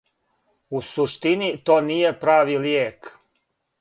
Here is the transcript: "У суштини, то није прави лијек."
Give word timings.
"У 0.77 0.81
суштини, 0.93 1.49
то 1.69 1.77
није 1.91 2.15
прави 2.25 2.59
лијек." 2.65 3.15